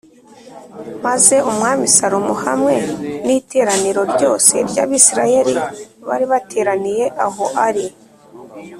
Maze 1.05 1.35
Umwami 1.49 1.85
Salomo 1.97 2.35
hamwe 2.45 2.75
n’iteraniro 3.25 4.01
ryose 4.13 4.53
ry’Abisirayeli 4.69 5.55
bari 6.07 6.25
bateraniye 6.31 7.05
aho 7.25 7.45
ari 7.67 7.85